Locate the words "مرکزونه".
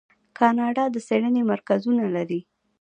1.51-2.05